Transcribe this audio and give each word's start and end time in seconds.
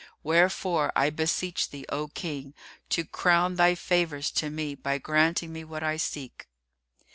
Wherefore, 0.23 0.91
I 0.95 1.11
beseech 1.11 1.69
thee, 1.69 1.85
O 1.89 2.07
King, 2.07 2.55
to 2.89 3.05
crown 3.05 3.53
thy 3.53 3.75
favours 3.75 4.31
to 4.31 4.49
me 4.49 4.73
by 4.73 4.97
granting 4.97 5.53
me 5.53 5.63
what 5.63 5.83
I 5.83 5.97
seek." 5.97 6.47